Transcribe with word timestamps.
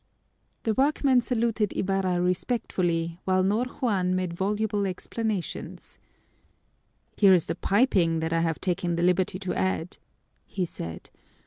The 0.63 0.73
workmen 0.73 1.21
saluted 1.21 1.73
Ibarra 1.77 2.19
respectfully, 2.19 3.19
while 3.25 3.43
Ñor 3.43 3.67
Juan 3.69 4.15
made 4.15 4.33
voluble 4.33 4.87
explanations. 4.87 5.99
"Here 7.17 7.35
is 7.35 7.45
the 7.45 7.53
piping 7.53 8.19
that 8.19 8.33
I 8.33 8.39
have 8.39 8.59
taken 8.59 8.95
the 8.95 9.03
liberty 9.03 9.37
to 9.37 9.53
add," 9.53 9.99
he 10.47 10.65
said. 10.65 11.11